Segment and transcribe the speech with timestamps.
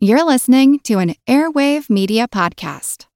[0.00, 3.06] You're listening to an Airwave Media Podcast.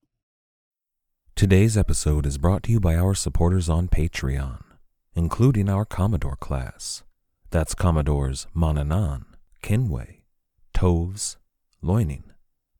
[1.36, 4.64] Today's episode is brought to you by our supporters on Patreon,
[5.14, 7.04] including our Commodore class.
[7.50, 9.26] That's Commodores Monanan,
[9.62, 10.22] Kinway,
[10.74, 11.36] Toves,
[11.82, 12.24] Loining,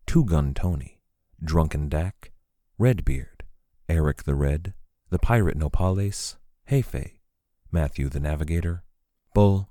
[0.04, 0.98] Two Gun Tony,
[1.40, 2.32] Drunken Dak,
[2.78, 3.44] Redbeard,
[3.88, 4.74] Eric the Red,
[5.10, 6.38] The Pirate Nopales,
[6.68, 7.18] Hefe,
[7.70, 8.82] Matthew the Navigator,
[9.32, 9.70] Bull,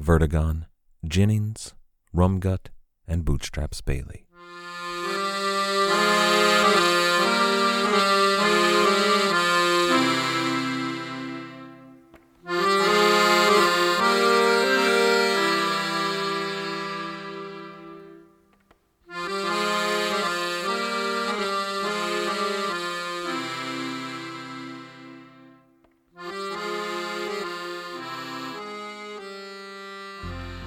[0.00, 0.66] Vertigon,
[1.04, 1.74] Jennings,
[2.14, 2.68] Rumgut,
[3.06, 4.24] and Bootstraps Bailey.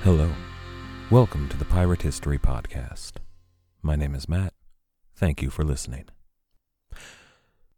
[0.03, 0.46] Hello.
[1.17, 3.13] Welcome to the Pirate History Podcast.
[3.81, 4.53] My name is Matt.
[5.15, 6.05] Thank you for listening.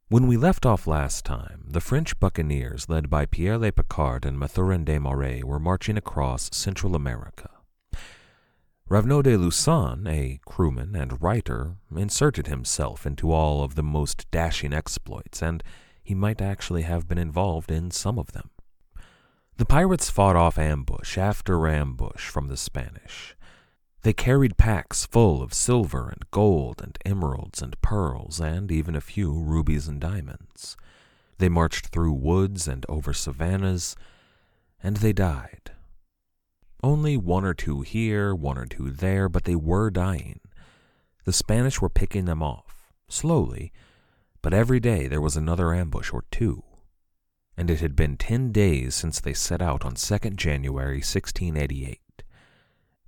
[0.09, 4.37] When we left off last time, the French buccaneers, led by Pierre Le Picard and
[4.37, 7.49] Mathurin de Marais, were marching across Central America.
[8.89, 14.73] Raveneau de Lussan, a crewman and writer, inserted himself into all of the most dashing
[14.73, 15.63] exploits, and
[16.03, 18.49] he might actually have been involved in some of them.
[19.59, 23.35] The pirates fought off ambush after ambush from the Spanish.
[24.03, 29.02] They carried packs full of silver and gold and emeralds and pearls and even a
[29.02, 30.77] few rubies and diamonds.
[31.39, 33.97] They marched through woods and over savannas,
[34.81, 35.71] and they died.
[36.81, 40.39] Only one or two here, one or two there, but they were dying.
[41.25, 43.73] The Spanish were picking them off, slowly,
[44.41, 46.63] but every day there was another ambush or two
[47.59, 52.23] and it had been ten days since they set out on 2nd January 1688.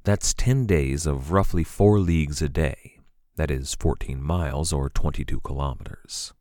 [0.04, 3.00] That's ten days of roughly four leagues a day,
[3.38, 6.34] that is 14 miles or 22 kilometers.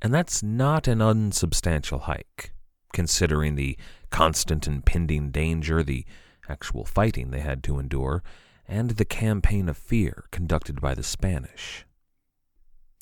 [0.00, 2.54] And that's not an unsubstantial hike,
[2.94, 3.76] considering the
[4.08, 6.06] constant impending danger, the
[6.48, 8.22] actual fighting they had to endure,
[8.66, 11.84] and the campaign of fear conducted by the Spanish.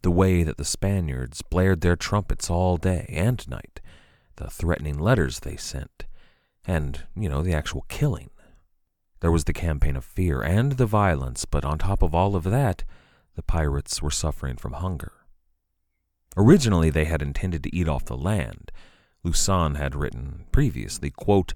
[0.02, 3.80] The way that the Spaniards blared their trumpets all day and night
[4.36, 6.06] the threatening letters they sent,
[6.64, 8.30] and, you know, the actual killing.
[9.20, 12.44] There was the campaign of fear and the violence, but on top of all of
[12.44, 12.84] that,
[13.34, 15.12] the pirates were suffering from hunger.
[16.36, 18.72] Originally, they had intended to eat off the land.
[19.24, 21.54] Lussan had written previously, quote,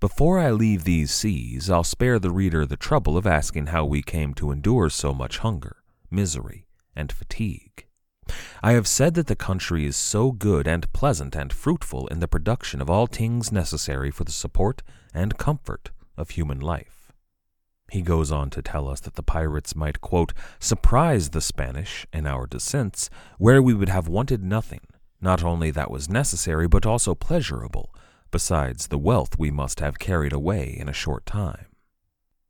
[0.00, 4.02] Before I leave these seas, I'll spare the reader the trouble of asking how we
[4.02, 6.66] came to endure so much hunger, misery,
[6.96, 7.86] and fatigue.
[8.62, 12.28] I have said that the country is so good and pleasant and fruitful in the
[12.28, 17.12] production of all things necessary for the support and comfort of human life.
[17.90, 22.26] He goes on to tell us that the pirates might, quote, surprise the Spanish in
[22.26, 24.80] our descents, where we would have wanted nothing,
[25.20, 27.94] not only that was necessary, but also pleasurable,
[28.30, 31.66] besides the wealth we must have carried away in a short time.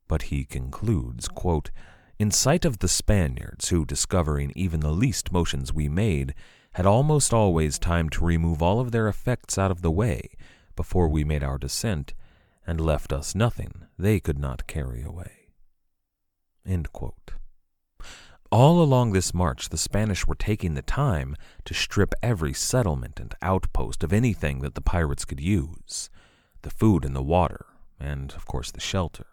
[0.09, 1.71] But he concludes, quote,
[2.19, 6.35] in sight of the Spaniards, who, discovering even the least motions we made,
[6.75, 10.31] had almost always time to remove all of their effects out of the way
[10.77, 12.15] before we made our descent,
[12.67, 15.51] and left us nothing they could not carry away.
[18.51, 23.35] All along this march, the Spanish were taking the time to strip every settlement and
[23.43, 26.09] outpost of anything that the pirates could use
[26.63, 27.67] the food and the water,
[28.01, 29.27] and, of course, the shelter.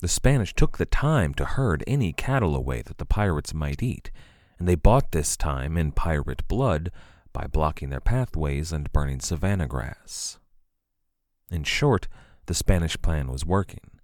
[0.00, 4.10] The Spanish took the time to herd any cattle away that the pirates might eat,
[4.58, 6.90] and they bought this time in pirate blood
[7.34, 10.38] by blocking their pathways and burning savanna grass.
[11.50, 12.08] In short,
[12.46, 14.00] the Spanish plan was working.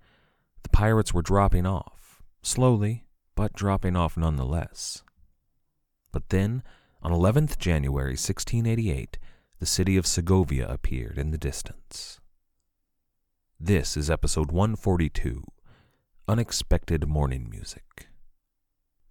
[0.65, 5.03] The pirates were dropping off, slowly, but dropping off nonetheless.
[6.13, 6.63] But then,
[7.03, 9.19] on 11th January 1688,
[9.61, 12.21] the city of Segovia appeared in the distance.
[13.59, 15.43] This is episode 142
[16.29, 18.09] unexpected morning music.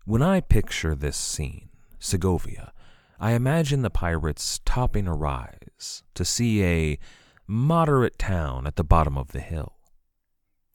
[0.04, 2.74] When I picture this scene, Segovia,
[3.19, 7.00] I imagine the pirates topping a rise to see a
[7.48, 9.78] moderate town at the bottom of the hill.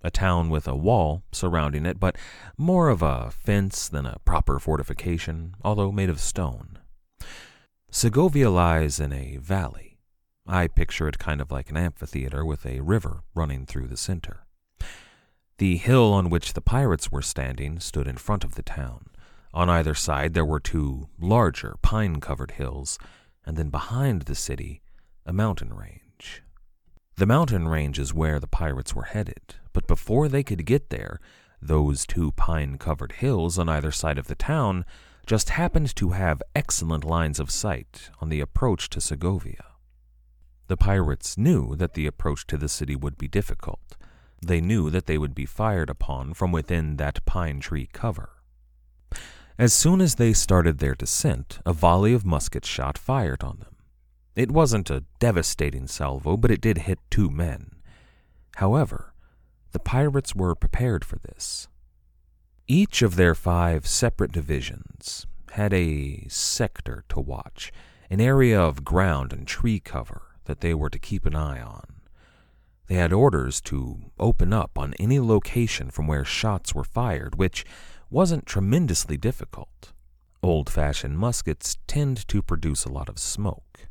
[0.02, 2.16] A town with a wall surrounding it, but
[2.56, 6.78] more of a fence than a proper fortification, although made of stone.
[7.90, 9.98] Segovia lies in a valley.
[10.46, 14.46] I picture it kind of like an amphitheater with a river running through the center.
[15.60, 19.10] The hill on which the pirates were standing stood in front of the town.
[19.52, 22.98] On either side there were two larger pine covered hills,
[23.44, 24.80] and then behind the city,
[25.26, 26.42] a mountain range.
[27.16, 31.20] The mountain range is where the pirates were headed, but before they could get there,
[31.62, 34.84] Those two pine covered hills on either side of the town
[35.26, 39.64] just happened to have excellent lines of sight on the approach to Segovia.
[40.68, 43.96] The pirates knew that the approach to the city would be difficult.
[44.42, 48.30] They knew that they would be fired upon from within that pine tree cover.
[49.58, 53.76] As soon as they started their descent, a volley of musket shot fired on them.
[54.34, 57.72] It wasn't a devastating salvo, but it did hit two men.
[58.56, 59.12] However,
[59.72, 61.68] the pirates were prepared for this.
[62.66, 67.72] Each of their five separate divisions had a sector to watch,
[68.08, 71.99] an area of ground and tree cover that they were to keep an eye on.
[72.90, 77.64] They had orders to open up on any location from where shots were fired, which
[78.10, 79.92] wasn't tremendously difficult.
[80.42, 83.86] Old fashioned muskets tend to produce a lot of smoke.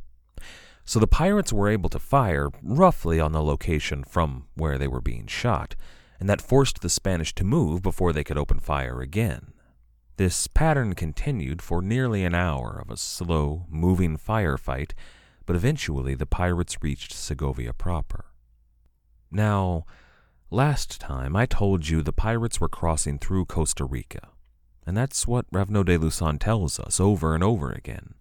[0.84, 5.00] So the pirates were able to fire roughly on the location from where they were
[5.00, 5.78] being shot,
[6.20, 9.54] and that forced the Spanish to move before they could open fire again.
[10.18, 14.92] This pattern continued for nearly an hour of a slow, moving firefight,
[15.46, 18.26] but eventually the pirates reached Segovia proper.
[19.32, 19.86] Now,
[20.50, 24.30] last time I told you the pirates were crossing through Costa Rica,
[24.86, 28.16] and that's what Raveneau de Lussan tells us over and over again.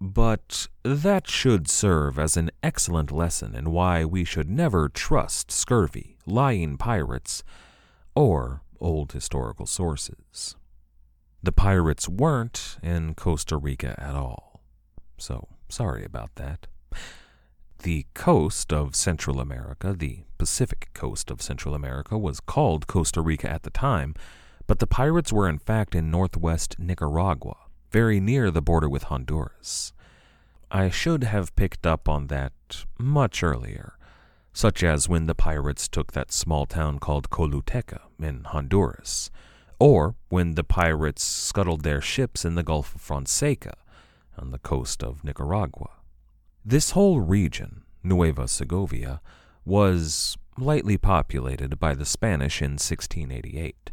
[0.00, 6.16] But that should serve as an excellent lesson in why we should never trust scurvy,
[6.24, 7.44] lying pirates,
[8.14, 10.56] or old historical sources.
[11.42, 14.62] The pirates weren't in Costa Rica at all,
[15.18, 16.66] so sorry about that.
[17.82, 23.48] The coast of Central America, the Pacific coast of Central America, was called Costa Rica
[23.48, 24.14] at the time,
[24.66, 27.56] but the pirates were in fact in northwest Nicaragua,
[27.90, 29.94] very near the border with Honduras.
[30.70, 32.52] I should have picked up on that
[32.98, 33.94] much earlier,
[34.52, 39.30] such as when the pirates took that small town called Choluteca in Honduras,
[39.78, 43.78] or when the pirates scuttled their ships in the Gulf of Fonseca
[44.36, 45.88] on the coast of Nicaragua.
[46.64, 49.22] This whole region, Nueva Segovia,
[49.64, 53.90] was lightly populated by the Spanish in 1688.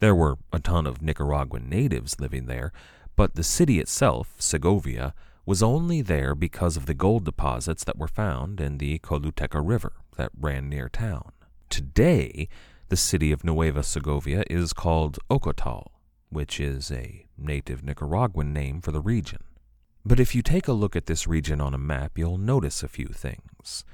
[0.00, 2.72] There were a ton of Nicaraguan natives living there,
[3.14, 5.14] but the city itself, Segovia,
[5.46, 9.92] was only there because of the gold deposits that were found in the Choluteca River
[10.16, 11.30] that ran near town.
[11.68, 12.48] Today,
[12.88, 15.86] the city of Nueva Segovia is called Ocotal,
[16.28, 19.38] which is a native Nicaraguan name for the region.
[20.04, 22.88] But if you take a look at this region on a map, you'll notice a
[22.88, 23.84] few things.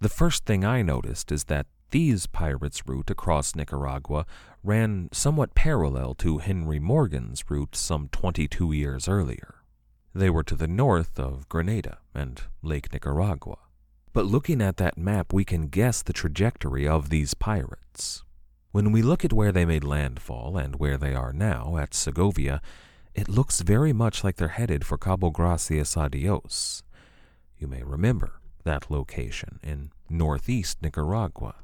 [0.00, 4.26] The first thing I noticed is that these pirates' route across Nicaragua
[4.62, 9.56] ran somewhat parallel to Henry Morgan's route some 22 years earlier.
[10.14, 13.58] They were to the north of Granada and Lake Nicaragua.
[14.12, 18.24] But looking at that map, we can guess the trajectory of these pirates.
[18.72, 22.60] When we look at where they made landfall and where they are now, at Segovia,
[23.14, 26.82] it looks very much like they're headed for Cabo Gracias a Dios.
[27.58, 31.56] You may remember that location in northeast Nicaragua.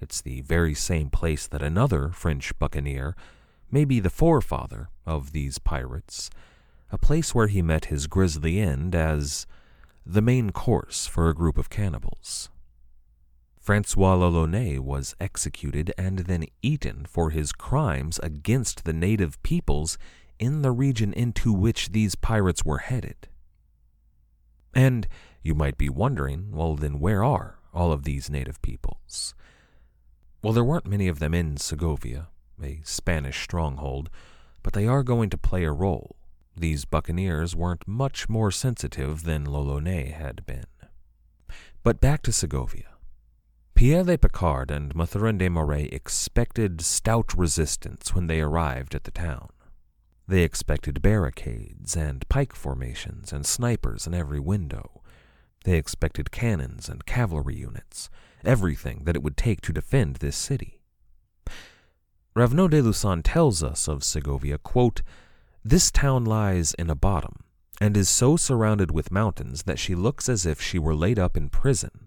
[0.00, 3.14] It's the very same place that another French buccaneer,
[3.70, 6.30] maybe the forefather of these pirates,
[6.90, 9.46] a place where he met his grisly end as
[10.06, 12.48] the main course for a group of cannibals.
[13.60, 19.98] Francois l'Olonnais was executed and then eaten for his crimes against the native peoples
[20.40, 23.28] in the region into which these pirates were headed.
[24.74, 25.06] And
[25.42, 29.34] you might be wondering, well, then where are all of these native peoples?
[30.42, 32.28] Well, there weren't many of them in Segovia,
[32.62, 34.10] a Spanish stronghold,
[34.62, 36.16] but they are going to play a role.
[36.56, 40.64] These buccaneers weren't much more sensitive than l'Olonnais had been.
[41.82, 42.88] But back to Segovia.
[43.74, 49.10] Pierre de Picard and Mathurin de Marais expected stout resistance when they arrived at the
[49.10, 49.48] town.
[50.30, 55.02] They expected barricades and pike formations and snipers in every window.
[55.64, 58.08] They expected cannons and cavalry units,
[58.44, 60.82] everything that it would take to defend this city.
[62.36, 65.02] Raveneau de Lussan tells us of Segovia, quote,
[65.64, 67.42] This town lies in a bottom,
[67.80, 71.36] and is so surrounded with mountains that she looks as if she were laid up
[71.36, 72.06] in prison.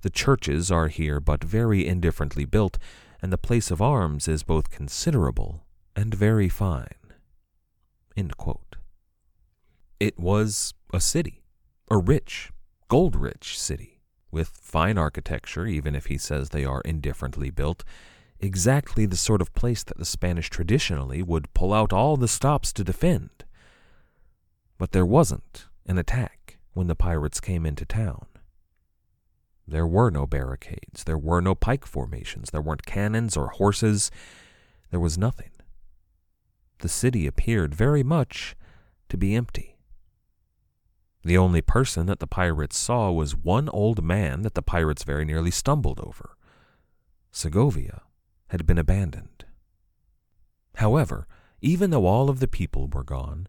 [0.00, 2.78] The churches are here but very indifferently built,
[3.20, 6.94] and the place of arms is both considerable and very fine.
[9.98, 11.42] It was a city,
[11.90, 12.50] a rich,
[12.88, 14.00] gold rich city,
[14.30, 17.84] with fine architecture, even if he says they are indifferently built,
[18.38, 22.72] exactly the sort of place that the Spanish traditionally would pull out all the stops
[22.72, 23.44] to defend.
[24.78, 28.26] But there wasn't an attack when the pirates came into town.
[29.66, 34.10] There were no barricades, there were no pike formations, there weren't cannons or horses,
[34.90, 35.49] there was nothing.
[36.80, 38.56] The city appeared very much
[39.08, 39.76] to be empty.
[41.22, 45.24] The only person that the pirates saw was one old man that the pirates very
[45.24, 46.36] nearly stumbled over.
[47.30, 48.02] Segovia
[48.48, 49.44] had been abandoned.
[50.76, 51.26] However,
[51.60, 53.46] even though all of the people were gone,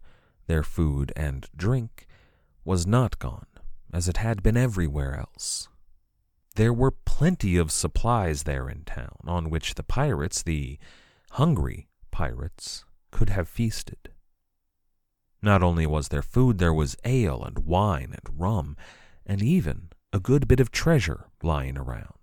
[0.47, 2.07] their food and drink
[2.65, 3.47] was not gone,
[3.93, 5.69] as it had been everywhere else.
[6.55, 10.77] There were plenty of supplies there in town on which the pirates, the
[11.31, 14.09] hungry pirates, could have feasted.
[15.41, 18.77] Not only was there food, there was ale and wine and rum,
[19.25, 22.13] and even a good bit of treasure lying around.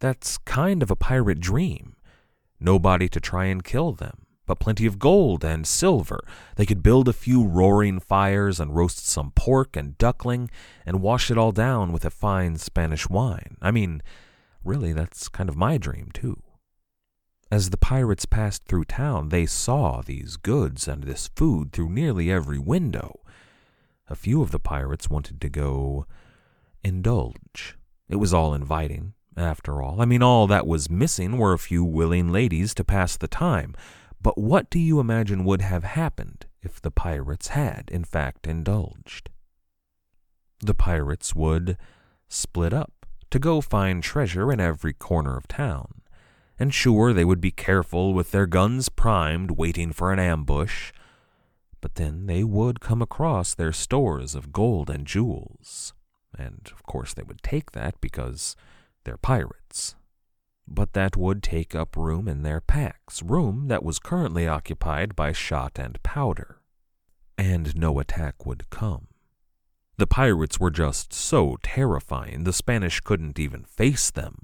[0.00, 1.96] That's kind of a pirate dream.
[2.60, 6.20] Nobody to try and kill them, but plenty of gold and silver.
[6.56, 10.50] They could build a few roaring fires and roast some pork and duckling
[10.86, 13.56] and wash it all down with a fine Spanish wine.
[13.60, 14.02] I mean,
[14.64, 16.42] really, that's kind of my dream, too.
[17.50, 22.30] As the pirates passed through town, they saw these goods and this food through nearly
[22.30, 23.20] every window.
[24.08, 26.06] A few of the pirates wanted to go
[26.84, 27.76] indulge.
[28.08, 30.02] It was all inviting, after all.
[30.02, 33.74] I mean, all that was missing were a few willing ladies to pass the time.
[34.20, 39.30] But what do you imagine would have happened if the pirates had, in fact, indulged?
[40.60, 41.78] The pirates would
[42.28, 45.97] split up to go find treasure in every corner of town
[46.58, 50.92] and sure, they would be careful with their guns primed, waiting for an ambush.
[51.80, 55.94] But then they would come across their stores of gold and jewels.
[56.36, 58.56] And of course, they would take that because
[59.04, 59.94] they're pirates.
[60.66, 65.32] But that would take up room in their packs, room that was currently occupied by
[65.32, 66.60] shot and powder.
[67.38, 69.06] And no attack would come.
[69.96, 74.42] The pirates were just so terrifying, the Spanish couldn't even face them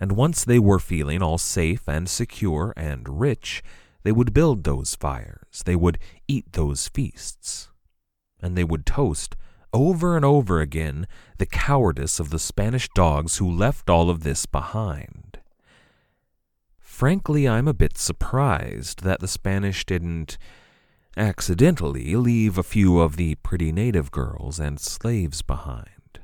[0.00, 3.62] and once they were feeling all safe and secure and rich,
[4.02, 5.98] they would build those fires, they would
[6.28, 7.70] eat those feasts,
[8.40, 9.36] and they would toast
[9.72, 11.06] over and over again
[11.38, 15.38] the cowardice of the Spanish dogs who left all of this behind.
[16.78, 20.38] Frankly, I'm a bit surprised that the Spanish didn't
[21.16, 26.20] accidentally leave a few of the pretty native girls and slaves behind.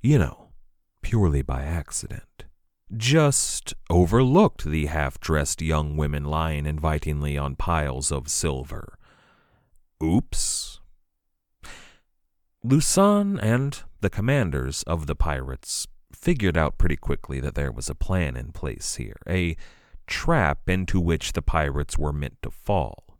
[0.00, 0.48] You know,
[1.02, 2.33] purely by accident
[2.96, 8.98] just overlooked the half dressed young women lying invitingly on piles of silver.
[10.02, 10.80] Oops.
[12.64, 17.94] Lussan and the commanders of the pirates figured out pretty quickly that there was a
[17.94, 19.56] plan in place here, a
[20.06, 23.18] trap into which the pirates were meant to fall.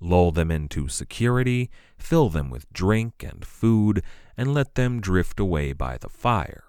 [0.00, 4.02] Lull them into security, fill them with drink and food,
[4.36, 6.64] and let them drift away by the fire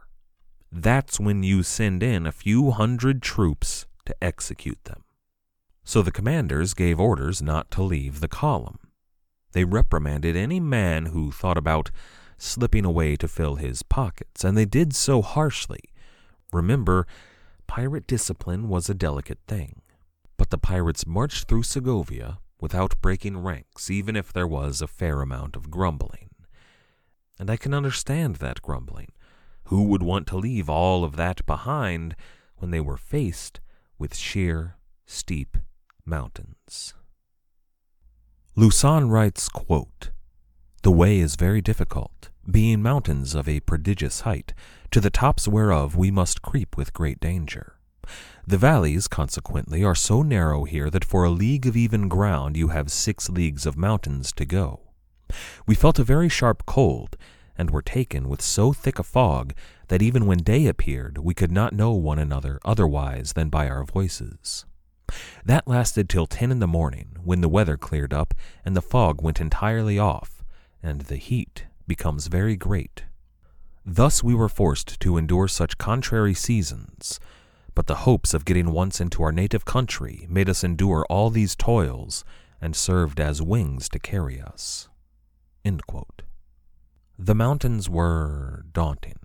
[0.82, 5.04] that's when you send in a few hundred troops to execute them.
[5.84, 8.80] So the commanders gave orders not to leave the column.
[9.52, 11.92] They reprimanded any man who thought about
[12.38, 15.82] slipping away to fill his pockets, and they did so harshly.
[16.52, 17.06] Remember,
[17.68, 19.82] pirate discipline was a delicate thing.
[20.38, 25.22] But the pirates marched through Segovia without breaking ranks, even if there was a fair
[25.22, 26.30] amount of grumbling.
[27.40, 29.12] And I can understand that grumbling.
[29.66, 32.16] Who would want to leave all of that behind
[32.58, 33.60] when they were faced
[33.98, 35.58] with sheer, steep
[36.06, 36.94] mountains?
[38.56, 40.12] Lussan writes, quote,
[40.84, 44.54] The way is very difficult, being mountains of a prodigious height,
[44.92, 47.74] to the tops whereof we must creep with great danger.
[48.46, 52.68] The valleys, consequently, are so narrow here that for a league of even ground you
[52.68, 54.82] have six leagues of mountains to go.
[55.66, 57.18] We felt a very sharp cold,
[57.58, 59.54] and were taken with so thick a fog
[59.88, 63.84] that even when day appeared we could not know one another otherwise than by our
[63.84, 64.66] voices.
[65.46, 68.34] That lasted till ten in the morning, when the weather cleared up
[68.66, 70.44] and the fog went entirely off,
[70.82, 73.04] and the heat becomes very great.
[73.86, 77.20] Thus we were forced to endure such contrary seasons,
[77.76, 81.56] but the hopes of getting once into our native country made us endure all these
[81.56, 82.24] toils
[82.62, 84.88] and served as wings to carry us.
[87.26, 89.20] The mountains were daunting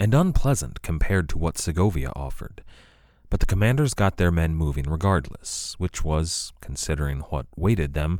[0.00, 2.64] and unpleasant compared to what Segovia offered,
[3.30, 8.18] but the commanders got their men moving regardless, which was, considering what waited them,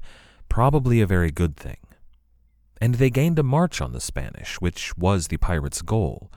[0.48, 1.78] probably a very good thing.
[2.80, 6.30] And they gained a march on the Spanish, which was the pirates' goal,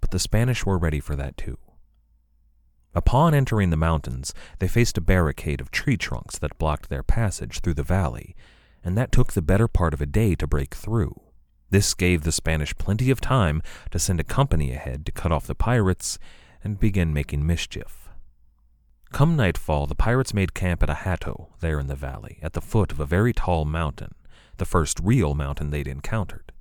[0.00, 1.58] but the Spanish were ready for that too.
[2.94, 7.60] Upon entering the mountains, they faced a barricade of tree trunks that blocked their passage
[7.60, 8.34] through the valley,
[8.82, 11.20] and that took the better part of a day to break through.
[11.72, 13.62] This gave the Spanish plenty of time
[13.92, 16.18] to send a company ahead to cut off the pirates
[16.62, 18.10] and begin making mischief.
[19.10, 22.60] Come nightfall, the pirates made camp at a hato there in the valley, at the
[22.60, 24.14] foot of a very tall mountain,
[24.58, 26.52] the first real mountain they'd encountered.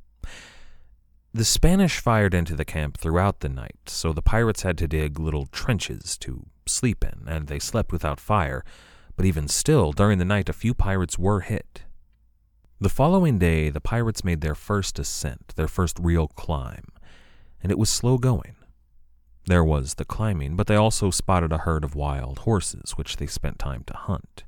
[1.33, 5.19] The Spanish fired into the camp throughout the night, so the pirates had to dig
[5.19, 8.63] little trenches to sleep in, and they slept without fire,
[9.17, 11.83] but even still, during the night, a few pirates were hit.
[12.81, 16.85] The following day, the pirates made their first ascent, their first real climb,
[17.61, 18.55] and it was slow going.
[19.45, 23.27] There was the climbing, but they also spotted a herd of wild horses, which they
[23.27, 24.45] spent time to hunt.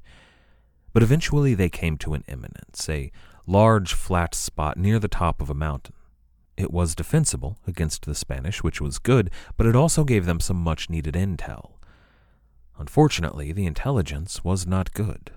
[0.93, 3.11] But eventually they came to an eminence, a
[3.45, 5.93] large flat spot near the top of a mountain.
[6.57, 10.57] It was defensible against the Spanish, which was good, but it also gave them some
[10.57, 11.73] much needed intel.
[12.79, 15.29] Unfortunately, the intelligence was not good.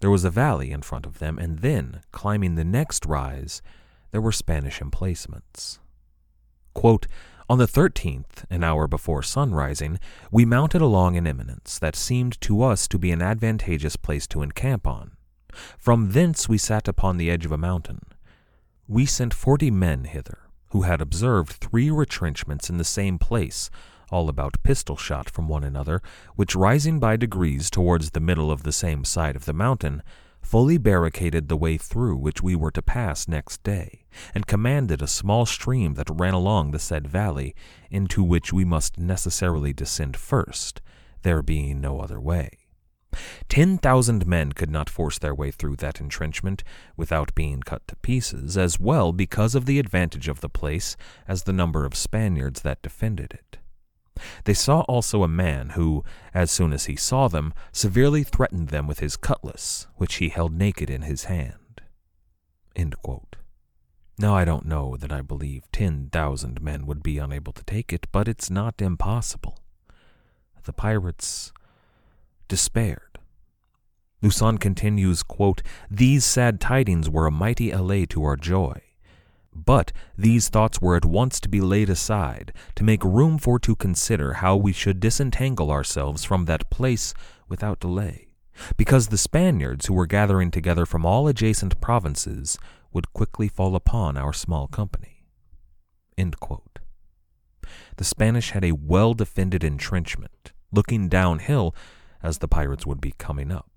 [0.00, 3.62] There was a valley in front of them, and then, climbing the next rise,
[4.10, 5.78] there were Spanish emplacements.
[6.74, 7.06] Quote,
[7.48, 9.98] on the thirteenth, an hour before sun rising,
[10.30, 14.42] we mounted along an eminence that seemed to us to be an advantageous place to
[14.42, 15.12] encamp on.
[15.76, 18.02] From thence we sat upon the edge of a mountain.
[18.86, 20.38] We sent forty men hither,
[20.70, 23.68] who had observed three retrenchments in the same place,
[24.10, 26.02] all about pistol shot from one another,
[26.36, 30.02] which rising by degrees towards the middle of the same side of the mountain,
[30.42, 35.06] fully barricaded the way through which we were to pass next day, and commanded a
[35.06, 37.54] small stream that ran along the said valley,
[37.90, 40.80] into which we must necessarily descend first,
[41.22, 42.50] there being no other way.
[43.48, 46.62] Ten thousand men could not force their way through that entrenchment
[46.96, 51.42] without being cut to pieces, as well because of the advantage of the place as
[51.42, 53.58] the number of Spaniards that defended it.
[54.44, 58.86] They saw also a man who, as soon as he saw them, severely threatened them
[58.86, 61.82] with his cutlass, which he held naked in his hand.
[64.18, 67.92] Now, I don't know that I believe ten thousand men would be unable to take
[67.92, 69.58] it, but it's not impossible.
[70.64, 71.52] The pirates
[72.48, 73.18] despaired.
[74.22, 78.82] Lussan continues, quote, These sad tidings were a mighty allay to our joy.
[79.54, 83.74] But these thoughts were at once to be laid aside, to make room for to
[83.74, 87.14] consider how we should disentangle ourselves from that place
[87.48, 88.28] without delay,
[88.76, 92.58] because the Spaniards who were gathering together from all adjacent provinces
[92.92, 95.24] would quickly fall upon our small company.
[97.96, 101.74] The Spanish had a well defended entrenchment, looking downhill
[102.22, 103.69] as the pirates would be coming up.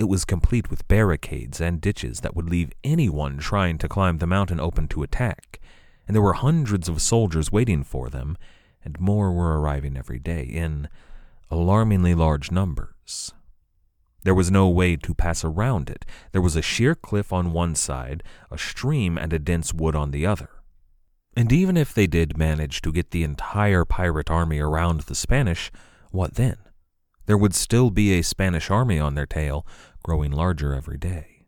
[0.00, 4.26] It was complete with barricades and ditches that would leave anyone trying to climb the
[4.26, 5.60] mountain open to attack,
[6.08, 8.38] and there were hundreds of soldiers waiting for them,
[8.82, 10.88] and more were arriving every day in
[11.50, 13.34] alarmingly large numbers.
[14.22, 16.06] There was no way to pass around it.
[16.32, 20.12] There was a sheer cliff on one side, a stream, and a dense wood on
[20.12, 20.48] the other.
[21.36, 25.70] And even if they did manage to get the entire pirate army around the Spanish,
[26.10, 26.56] what then?
[27.26, 29.64] There would still be a Spanish army on their tail,
[30.02, 31.46] growing larger every day.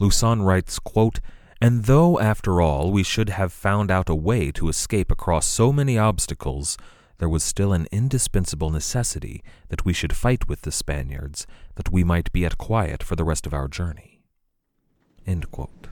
[0.00, 1.20] Lussan writes, quote,
[1.60, 5.72] And though, after all, we should have found out a way to escape across so
[5.72, 6.76] many obstacles,
[7.18, 12.02] there was still an indispensable necessity that we should fight with the Spaniards, that we
[12.02, 14.22] might be at quiet for the rest of our journey.
[15.24, 15.91] End quote.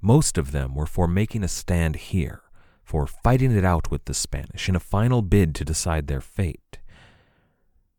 [0.00, 2.42] most of them were for making a stand here,
[2.82, 6.78] for fighting it out with the Spanish in a final bid to decide their fate.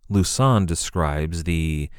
[0.10, 1.90] Lussan describes the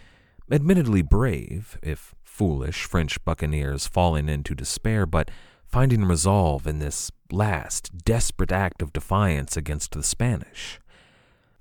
[0.51, 5.31] admittedly brave, if foolish, French buccaneers falling into despair, but
[5.65, 10.81] finding resolve in this last desperate act of defiance against the Spanish.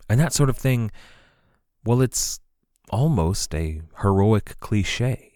[0.10, 0.90] And that sort of thing,
[1.86, 2.40] well, it's
[2.90, 5.29] almost a heroic cliche.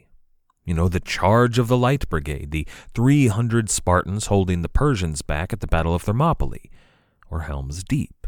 [0.65, 5.51] You know, the charge of the Light Brigade, the 300 Spartans holding the Persians back
[5.51, 6.69] at the Battle of Thermopylae,
[7.29, 8.27] or Helm's Deep.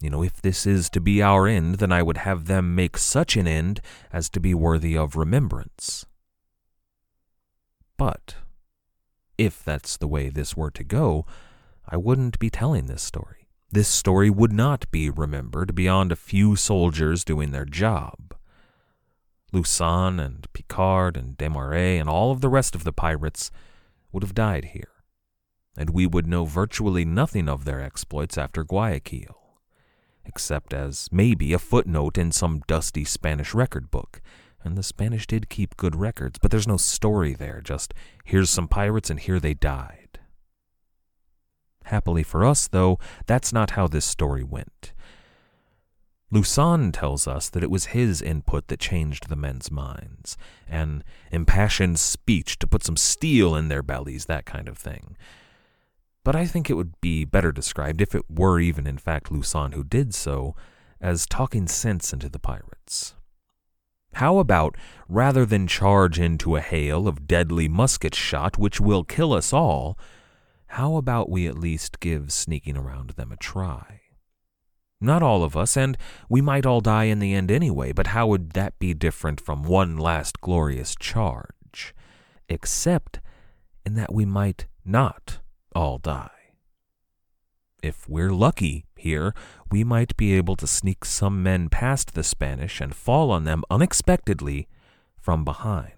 [0.00, 2.96] You know, if this is to be our end, then I would have them make
[2.96, 3.80] such an end
[4.12, 6.06] as to be worthy of remembrance.
[7.96, 8.36] But
[9.36, 11.26] if that's the way this were to go,
[11.88, 13.48] I wouldn't be telling this story.
[13.70, 18.27] This story would not be remembered beyond a few soldiers doing their job.
[19.52, 23.50] Lussan and Picard and Desmarais and all of the rest of the pirates
[24.12, 25.02] would have died here,
[25.76, 29.60] and we would know virtually nothing of their exploits after Guayaquil,
[30.24, 34.20] except as maybe a footnote in some dusty Spanish record book.
[34.64, 38.66] And the Spanish did keep good records, but there's no story there, just here's some
[38.66, 40.18] pirates and here they died.
[41.84, 44.92] Happily for us, though, that's not how this story went.
[46.32, 50.36] Lussan tells us that it was his input that changed the men's minds,
[50.68, 55.16] an impassioned speech to put some steel in their bellies, that kind of thing.
[56.24, 59.72] But I think it would be better described, if it were even in fact Lussan
[59.72, 60.54] who did so,
[61.00, 63.14] as talking sense into the pirates.
[64.14, 64.76] How about,
[65.08, 69.98] rather than charge into a hail of deadly musket shot which will kill us all,
[70.72, 73.97] how about we at least give sneaking around them a try?
[75.00, 75.96] Not all of us, and
[76.28, 79.62] we might all die in the end anyway, but how would that be different from
[79.62, 81.94] one last glorious charge?
[82.48, 83.20] Except
[83.86, 85.38] in that we might not
[85.74, 86.30] all die.
[87.80, 89.34] If we're lucky here,
[89.70, 93.62] we might be able to sneak some men past the Spanish and fall on them
[93.70, 94.66] unexpectedly
[95.16, 95.92] from behind.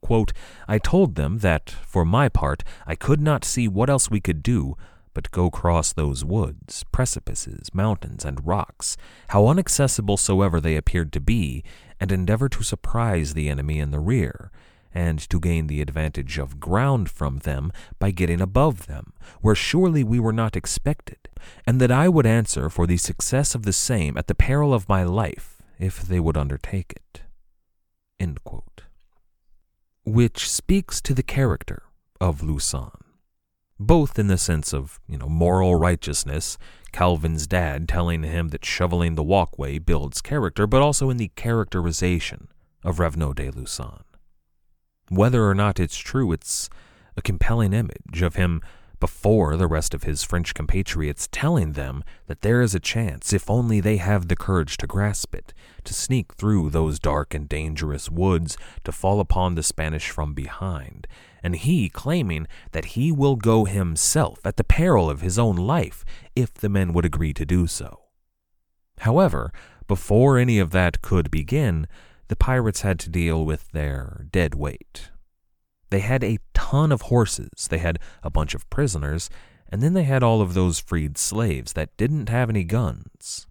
[0.00, 0.32] Quote,
[0.68, 4.44] I told them that, for my part, I could not see what else we could
[4.44, 4.76] do
[5.18, 8.96] but go cross those woods, precipices, mountains, and rocks,
[9.30, 11.64] how inaccessible soever they appeared to be,
[11.98, 14.52] and endeavor to surprise the enemy in the rear,
[14.94, 20.04] and to gain the advantage of ground from them by getting above them, where surely
[20.04, 21.28] we were not expected,
[21.66, 24.88] and that I would answer for the success of the same at the peril of
[24.88, 27.22] my life, if they would undertake it.
[30.04, 31.82] Which speaks to the character
[32.20, 32.92] of Lussan
[33.78, 36.58] both in the sense of, you know, moral righteousness,
[36.92, 42.48] Calvin's dad telling him that shoveling the walkway builds character, but also in the characterization
[42.84, 44.02] of Raveneau de Lussan.
[45.10, 46.68] Whether or not it's true, it's
[47.16, 48.60] a compelling image of him
[49.00, 53.48] before the rest of his French compatriots, telling them that there is a chance, if
[53.48, 58.10] only they have the courage to grasp it, to sneak through those dark and dangerous
[58.10, 61.06] woods, to fall upon the Spanish from behind,
[61.42, 66.04] and he claiming that he will go himself at the peril of his own life
[66.34, 68.00] if the men would agree to do so.
[69.00, 69.52] However,
[69.86, 71.86] before any of that could begin,
[72.28, 75.10] the pirates had to deal with their dead weight.
[75.90, 79.30] They had a ton of horses, they had a bunch of prisoners,
[79.70, 83.46] and then they had all of those freed slaves that didn't have any guns.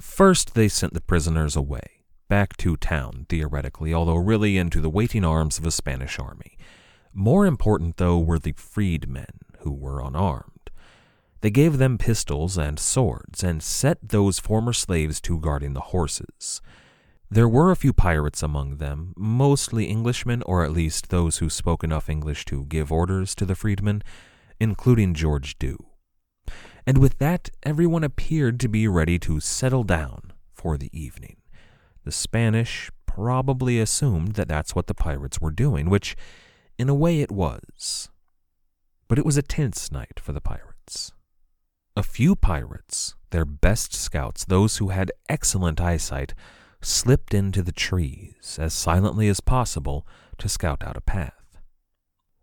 [0.00, 5.24] First, they sent the prisoners away, back to town, theoretically, although really into the waiting
[5.24, 6.55] arms of a Spanish army.
[7.18, 10.70] More important, though, were the freedmen, who were unarmed.
[11.40, 16.60] They gave them pistols and swords, and set those former slaves to guarding the horses.
[17.30, 21.82] There were a few pirates among them, mostly Englishmen, or at least those who spoke
[21.82, 24.02] enough English to give orders to the freedmen,
[24.60, 25.86] including George Dew.
[26.86, 31.38] And with that, everyone appeared to be ready to settle down for the evening.
[32.04, 36.14] The Spanish probably assumed that that's what the pirates were doing, which
[36.78, 38.10] in a way, it was.
[39.08, 41.12] But it was a tense night for the pirates.
[41.96, 46.34] A few pirates, their best scouts, those who had excellent eyesight,
[46.82, 50.06] slipped into the trees as silently as possible
[50.38, 51.32] to scout out a path.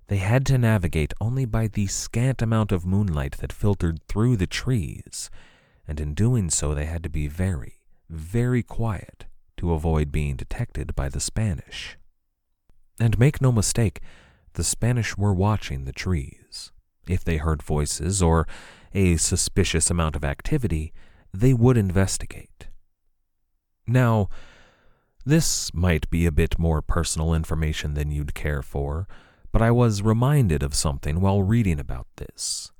[0.08, 4.48] They had to navigate only by the scant amount of moonlight that filtered through the
[4.48, 5.30] trees,
[5.88, 9.26] and in doing so they had to be very, very quiet
[9.58, 11.98] to avoid being detected by the Spanish.
[13.00, 14.02] And make no mistake,
[14.54, 16.72] the Spanish were watching the trees.
[17.08, 18.48] If they heard voices or
[18.94, 20.94] a suspicious amount of activity,
[21.34, 22.68] they would investigate.
[23.88, 24.30] Now,
[25.26, 29.08] this might be a bit more personal information than you'd care for,
[29.52, 32.72] but I was reminded of something while reading about this.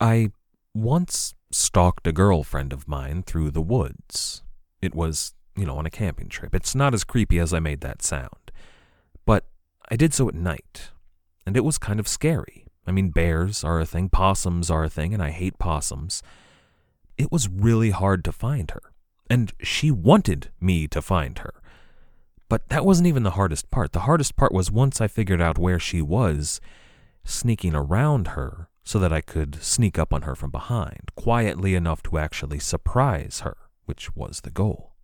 [0.00, 0.30] I
[0.74, 4.42] once stalked a girlfriend of mine through the woods.
[4.80, 6.54] It was, you know, on a camping trip.
[6.54, 8.52] It's not as creepy as I made that sound.
[9.24, 9.46] But
[9.90, 10.90] I did so at night,
[11.46, 12.66] and it was kind of scary.
[12.86, 16.22] I mean, bears are a thing, possums are a thing, and I hate possums.
[17.16, 18.82] It was really hard to find her,
[19.28, 21.54] and she wanted me to find her.
[22.48, 23.92] But that wasn't even the hardest part.
[23.92, 26.60] The hardest part was once I figured out where she was,
[27.24, 32.02] sneaking around her so that I could sneak up on her from behind, quietly enough
[32.04, 34.94] to actually surprise her, which was the goal.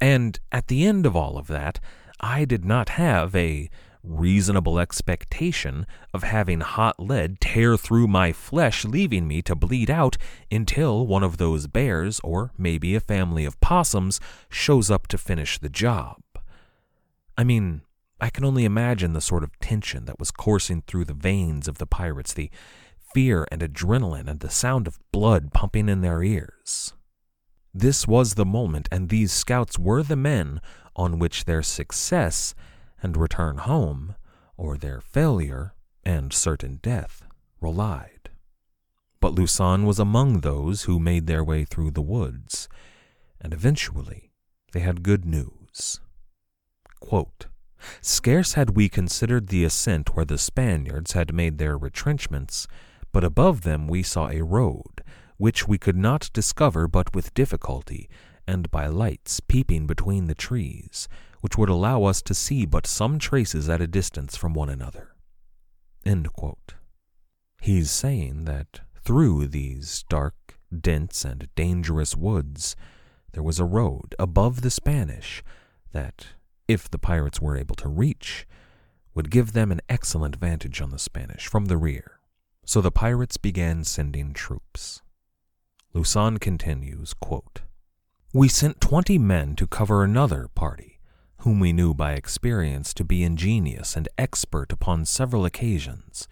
[0.00, 1.78] And at the end of all of that,
[2.20, 3.68] I did not have a
[4.02, 10.16] reasonable expectation of having hot lead tear through my flesh, leaving me to bleed out
[10.50, 15.58] until one of those bears, or maybe a family of possums, shows up to finish
[15.58, 16.20] the job.
[17.36, 17.82] I mean,
[18.20, 21.78] I can only imagine the sort of tension that was coursing through the veins of
[21.78, 22.50] the pirates, the
[23.14, 26.92] fear and adrenaline, and the sound of blood pumping in their ears.
[27.74, 30.60] This was the moment, and these scouts were the men
[30.94, 32.54] on which their success
[33.02, 34.14] and return home,
[34.56, 37.22] or their failure and certain death,
[37.60, 38.30] relied.
[39.20, 42.68] But Lussan was among those who made their way through the woods,
[43.40, 44.32] and eventually
[44.72, 46.00] they had good news.
[47.00, 47.46] Quote,
[48.00, 52.66] Scarce had we considered the ascent where the Spaniards had made their retrenchments,
[53.12, 55.02] but above them we saw a road,
[55.36, 58.08] which we could not discover but with difficulty,
[58.46, 61.08] and by lights peeping between the trees,
[61.42, 65.14] which would allow us to see but some traces at a distance from one another.
[67.60, 70.34] He's saying that through these dark,
[70.74, 72.74] dense, and dangerous woods
[73.32, 75.42] there was a road above the Spanish
[75.92, 76.28] that,
[76.68, 78.46] if the pirates were able to reach,
[79.14, 82.20] would give them an excellent vantage on the Spanish from the rear.
[82.64, 85.02] So the pirates began sending troops.
[85.94, 87.62] Lussan continues, quote,
[88.32, 90.91] We sent twenty men to cover another party,
[91.42, 96.28] whom we knew by experience to be ingenious and expert upon several occasions,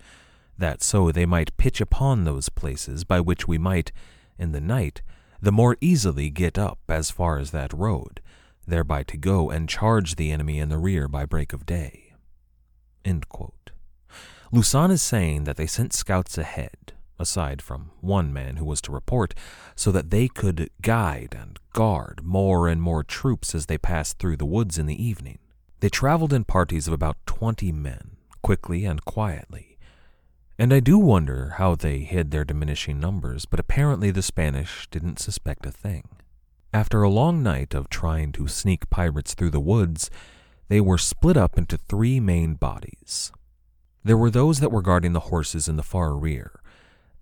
[0.56, 3.90] that so they might pitch upon those places by which we might,
[4.38, 5.02] in the night,
[5.42, 8.20] the more easily get up as far as that road,
[8.66, 12.12] thereby to go and charge the enemy in the rear by break of day.
[14.52, 18.92] Lussan is saying that they sent scouts ahead, aside from one man who was to
[18.92, 19.34] report,
[19.76, 24.36] so that they could guide and guard more and more troops as they passed through
[24.36, 25.38] the woods in the evening.
[25.80, 29.78] They traveled in parties of about twenty men, quickly and quietly.
[30.58, 35.18] And I do wonder how they hid their diminishing numbers, but apparently the Spanish didn't
[35.18, 36.08] suspect a thing.
[36.72, 40.10] After a long night of trying to sneak pirates through the woods,
[40.68, 43.32] they were split up into three main bodies.
[44.04, 46.59] There were those that were guarding the horses in the far rear,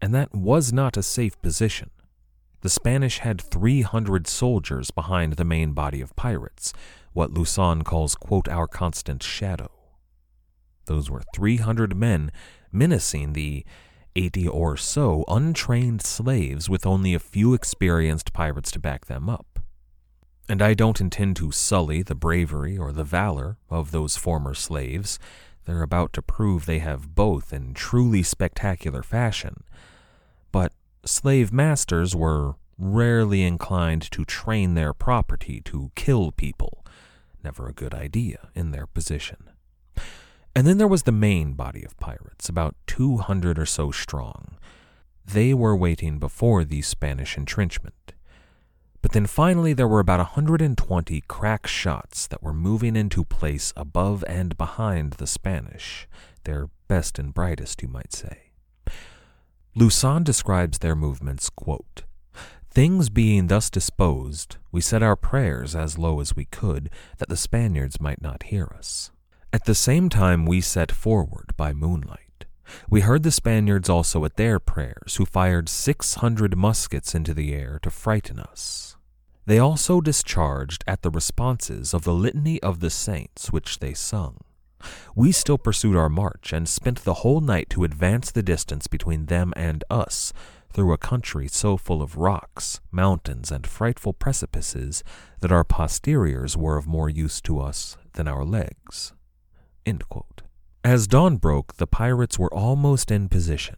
[0.01, 1.91] and that was not a safe position.
[2.61, 6.73] The Spanish had 300 soldiers behind the main body of pirates,
[7.13, 9.71] what Lussan calls, quote, our constant shadow.
[10.87, 12.33] Those were 300 men
[12.73, 13.65] menacing the
[14.17, 19.61] 80 or so untrained slaves with only a few experienced pirates to back them up.
[20.49, 25.19] And I don't intend to sully the bravery or the valor of those former slaves.
[25.67, 29.63] They're about to prove they have both in truly spectacular fashion.
[30.53, 30.73] But
[31.05, 36.85] slave masters were rarely inclined to train their property to kill people.
[37.43, 39.51] Never a good idea in their position.
[40.55, 44.57] And then there was the main body of pirates, about 200 or so strong.
[45.25, 48.15] They were waiting before the Spanish entrenchment.
[49.03, 54.25] But then finally there were about 120 crack shots that were moving into place above
[54.27, 56.09] and behind the Spanish,
[56.45, 58.48] their best and brightest, you might say.
[59.79, 62.03] Lussan describes their movements, quote,
[62.69, 67.37] Things being thus disposed, we said our prayers as low as we could, that the
[67.37, 69.13] Spaniards might not hear us.
[69.53, 72.45] At the same time we set forward by moonlight.
[72.91, 77.55] We heard the Spaniards also at their prayers, who fired six hundred muskets into the
[77.55, 78.97] air to frighten us.
[79.47, 84.39] They also discharged at the responses of the litany of the saints which they sung.
[85.15, 89.27] We still pursued our march and spent the whole night to advance the distance between
[89.27, 90.33] them and us
[90.73, 95.03] through a country so full of rocks, mountains, and frightful precipices
[95.41, 99.13] that our posteriors were of more use to us than our legs.
[100.85, 103.77] As dawn broke, the pirates were almost in position.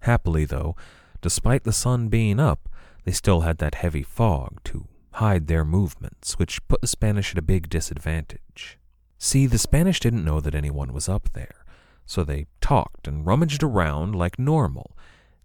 [0.00, 0.76] Happily, though,
[1.20, 2.68] despite the sun being up,
[3.04, 7.38] they still had that heavy fog to hide their movements, which put the Spanish at
[7.38, 8.78] a big disadvantage.
[9.22, 11.66] See, the Spanish didn't know that anyone was up there,
[12.06, 14.96] so they talked and rummaged around like normal.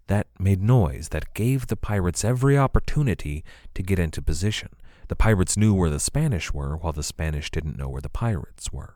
[0.07, 4.69] That made noise that gave the pirates every opportunity to get into position.
[5.09, 8.71] The pirates knew where the Spanish were, while the Spanish didn't know where the pirates
[8.71, 8.95] were.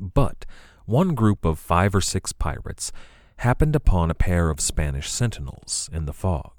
[0.00, 0.46] But
[0.86, 2.92] one group of five or six pirates
[3.40, 6.54] happened upon a pair of Spanish sentinels in the fog.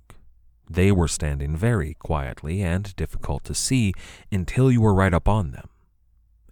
[0.69, 3.91] They were standing very quietly and difficult to see
[4.31, 5.69] until you were right up on them.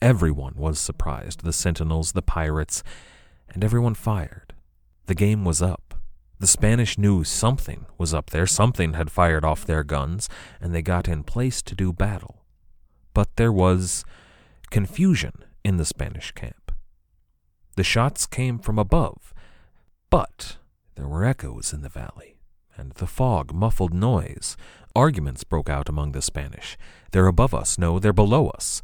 [0.02, 2.82] Everyone was surprised the sentinels, the pirates,
[3.50, 4.54] and everyone fired.
[5.06, 5.94] The game was up.
[6.40, 10.28] The Spanish knew something was up there, something had fired off their guns,
[10.60, 12.44] and they got in place to do battle.
[13.14, 14.04] But there was
[14.72, 16.72] confusion in the Spanish camp.
[17.76, 19.36] The shots came from above,
[20.10, 20.58] but
[20.96, 22.38] there were echoes in the valley,
[22.76, 24.58] and the fog muffled noise.
[24.96, 26.76] Arguments broke out among the Spanish.
[27.12, 27.78] They're above us.
[27.78, 28.82] No, they're below us.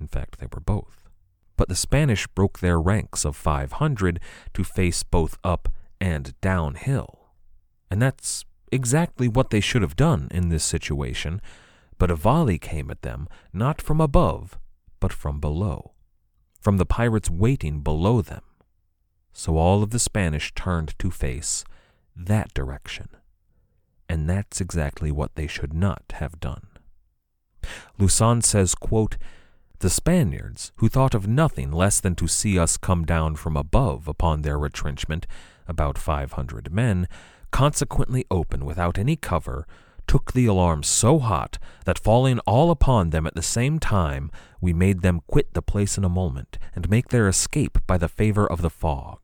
[0.00, 1.08] In fact, they were both.
[1.56, 4.20] But the Spanish broke their ranks of 500
[4.54, 5.68] to face both up
[6.00, 7.30] and downhill.
[7.90, 11.40] And that's exactly what they should have done in this situation,
[11.98, 14.58] but a volley came at them not from above,
[15.00, 15.92] but from below,
[16.60, 18.42] from the pirates waiting below them.
[19.32, 21.64] So all of the Spanish turned to face
[22.14, 23.08] that direction.
[24.08, 26.66] And that's exactly what they should not have done.
[27.98, 29.16] Lussan says, quote,
[29.80, 34.08] the Spaniards, who thought of nothing less than to see us come down from above
[34.08, 35.26] upon their retrenchment,
[35.66, 37.06] about five hundred men,
[37.50, 39.66] consequently open without any cover,
[40.06, 44.72] took the alarm so hot that falling all upon them at the same time, we
[44.72, 48.46] made them quit the place in a moment, and make their escape by the favor
[48.50, 49.20] of the fog.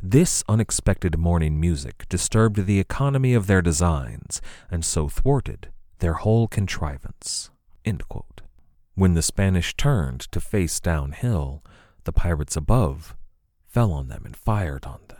[0.00, 6.46] This unexpected morning music disturbed the economy of their designs, and so thwarted their whole
[6.46, 7.50] contrivance.
[8.94, 11.62] When the Spanish turned to face downhill,
[12.04, 13.16] the pirates above
[13.66, 15.18] fell on them and fired on them.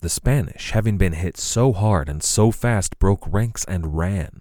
[0.00, 4.40] The Spanish, having been hit so hard and so fast, broke ranks and ran.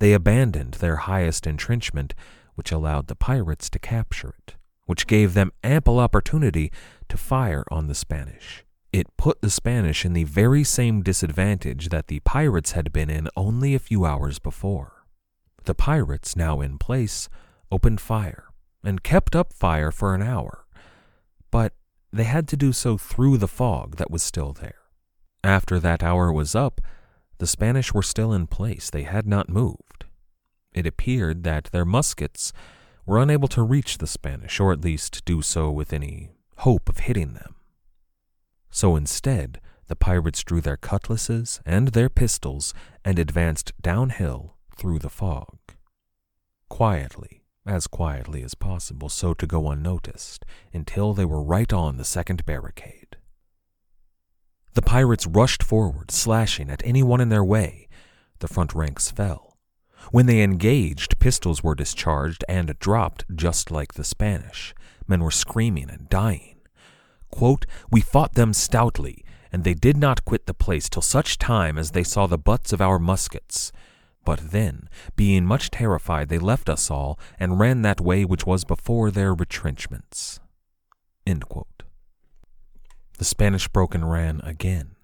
[0.00, 2.14] They abandoned their highest entrenchment,
[2.56, 6.70] which allowed the pirates to capture it, which gave them ample opportunity
[7.08, 8.64] to fire on the Spanish.
[8.92, 13.28] It put the Spanish in the very same disadvantage that the pirates had been in
[13.34, 15.04] only a few hours before.
[15.64, 17.30] The pirates, now in place,
[17.70, 18.44] opened fire
[18.84, 20.64] and kept up fire for an hour,
[21.50, 21.72] but
[22.12, 24.80] they had to do so through the fog that was still there.
[25.44, 26.80] After that hour was up,
[27.38, 28.90] the Spanish were still in place.
[28.90, 30.04] They had not moved.
[30.72, 32.52] It appeared that their muskets
[33.06, 36.98] were unable to reach the Spanish, or at least do so with any hope of
[36.98, 37.54] hitting them.
[38.70, 45.08] So instead, the pirates drew their cutlasses and their pistols and advanced downhill through the
[45.08, 45.56] fog.
[46.68, 47.37] Quietly,
[47.68, 52.44] as quietly as possible so to go unnoticed until they were right on the second
[52.46, 53.16] barricade.
[54.74, 57.88] The pirates rushed forward, slashing at anyone in their way.
[58.38, 59.56] The front ranks fell.
[60.10, 64.74] When they engaged, pistols were discharged and dropped just like the Spanish.
[65.06, 66.60] Men were screaming and dying.
[67.30, 71.76] Quote, we fought them stoutly, and they did not quit the place till such time
[71.76, 73.72] as they saw the butts of our muskets.
[74.28, 78.62] But then, being much terrified, they left us all and ran that way which was
[78.62, 80.38] before their retrenchments.
[83.16, 84.96] The Spanish broke and ran again,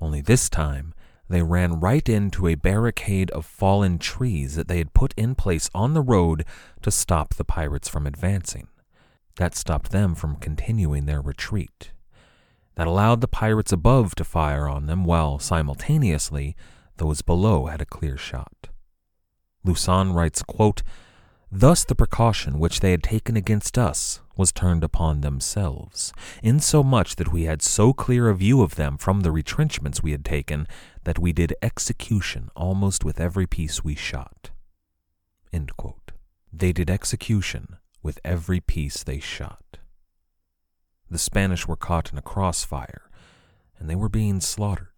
[0.00, 0.94] only this time
[1.28, 5.68] they ran right into a barricade of fallen trees that they had put in place
[5.74, 6.46] on the road
[6.80, 8.68] to stop the pirates from advancing.
[9.36, 11.92] That stopped them from continuing their retreat.
[12.76, 16.56] That allowed the pirates above to fire on them, while simultaneously
[16.98, 18.68] those below had a clear shot.
[19.64, 20.82] Lussan writes, quote,
[21.50, 27.32] Thus the precaution which they had taken against us was turned upon themselves, insomuch that
[27.32, 30.66] we had so clear a view of them from the retrenchments we had taken
[31.04, 34.50] that we did execution almost with every piece we shot.
[36.52, 39.78] They did execution with every piece they shot.
[41.10, 43.10] The Spanish were caught in a crossfire,
[43.78, 44.95] and they were being slaughtered.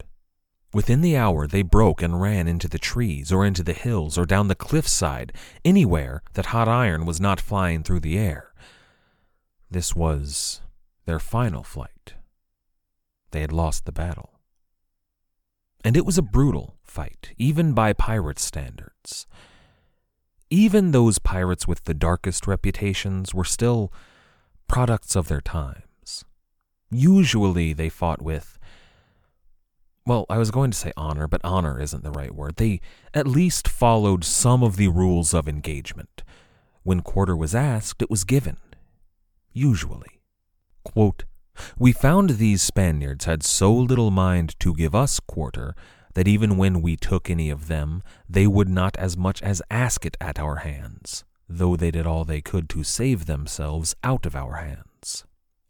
[0.75, 4.27] Within the hour, they broke and ran into the trees, or into the hills, or
[4.27, 5.33] down the cliffside,
[5.65, 8.53] anywhere that hot iron was not flying through the air.
[9.71, 10.61] This was
[11.07, 12.15] their final flight.
[13.31, 14.41] They had lost the battle.
[15.83, 19.27] And it was a brutal fight, even by pirate standards.
[20.51, 23.93] Even those pirates with the darkest reputations were still
[24.67, 26.25] products of their times.
[26.91, 28.58] Usually they fought with
[30.09, 32.57] well, I was going to say honor, but honor isn't the right word.
[32.57, 32.81] They
[33.13, 36.23] at least followed some of the rules of engagement.
[36.83, 38.57] When quarter was asked, it was given.
[39.53, 40.21] Usually.
[40.83, 41.25] Quote,
[41.79, 45.75] we found these Spaniards had so little mind to give us quarter
[46.15, 50.07] that even when we took any of them, they would not as much as ask
[50.07, 54.35] it at our hands, though they did all they could to save themselves out of
[54.35, 55.25] our hands.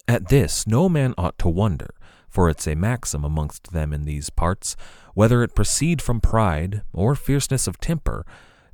[0.07, 1.91] At this no man ought to wonder,
[2.29, 4.77] for it's a maxim amongst them in these parts,
[5.15, 8.25] whether it proceed from pride or fierceness of temper,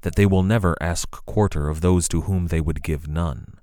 [0.02, 3.54] that they will never ask quarter of those to whom they would give none.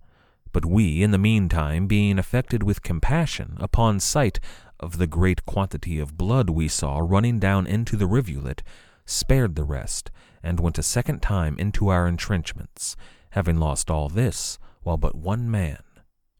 [0.51, 4.39] But we, in the meantime, being affected with compassion upon sight
[4.79, 8.63] of the great quantity of blood we saw running down into the rivulet,
[9.05, 10.09] spared the rest,
[10.43, 12.95] and went a second time into our entrenchments,
[13.31, 15.83] having lost all this, while but one man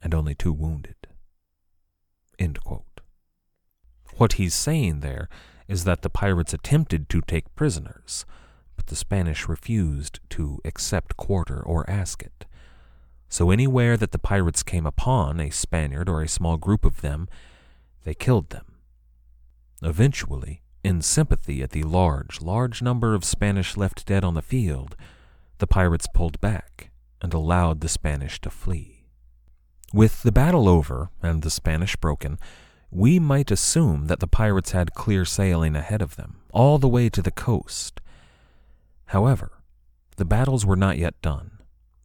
[0.01, 0.95] and only two wounded.
[4.18, 5.30] What he's saying there
[5.68, 8.26] is that the pirates attempted to take prisoners,
[8.76, 12.45] but the Spanish refused to accept quarter or ask it.
[13.30, 17.30] So anywhere that the pirates came upon a Spaniard or a small group of them,
[18.03, 18.66] they killed them.
[19.82, 24.95] Eventually, in sympathy at the large, large number of Spanish left dead on the field,
[25.59, 26.91] the pirates pulled back
[27.22, 29.05] and allowed the Spanish to flee.
[29.93, 32.39] With the battle over and the Spanish broken,
[32.91, 37.09] we might assume that the pirates had clear sailing ahead of them, all the way
[37.09, 38.01] to the coast.
[39.05, 39.63] However,
[40.17, 41.59] the battles were not yet done,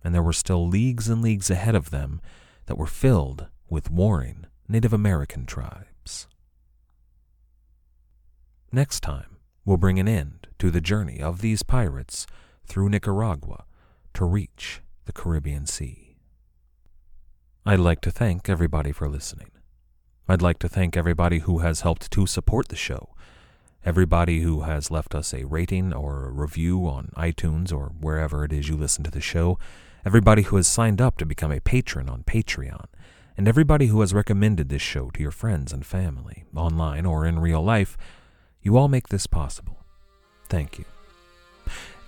[0.05, 2.21] and there were still leagues and leagues ahead of them
[2.67, 6.29] that were filled with warring Native American tribes.
[8.71, 12.27] Next time, we'll bring an end to the journey of these pirates
[12.65, 13.65] through Nicaragua
[14.15, 16.17] to reach the Caribbean Sea.
[17.65, 19.51] I'd like to thank everybody for listening.
[20.29, 23.11] I'd like to thank everybody who has helped to support the show.
[23.85, 28.53] Everybody who has left us a rating or a review on iTunes or wherever it
[28.53, 29.57] is you listen to the show.
[30.05, 32.87] Everybody who has signed up to become a patron on Patreon.
[33.37, 37.39] And everybody who has recommended this show to your friends and family, online or in
[37.39, 37.97] real life.
[38.63, 39.85] You all make this possible.
[40.49, 40.87] Thank you.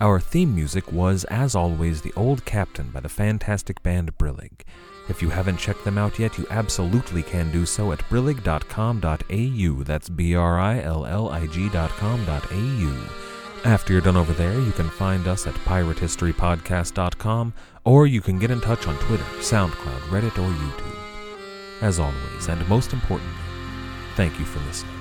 [0.01, 4.63] Our theme music was, as always, The Old Captain by the fantastic band Brillig.
[5.09, 9.83] If you haven't checked them out yet, you absolutely can do so at brillig.com.au.
[9.85, 13.29] That's B R I L L I G.com.au.
[13.65, 17.53] After you're done over there, you can find us at piratehistorypodcast.com
[17.85, 20.97] or you can get in touch on Twitter, SoundCloud, Reddit, or YouTube.
[21.81, 23.35] As always, and most importantly,
[24.15, 24.98] thank you for listening.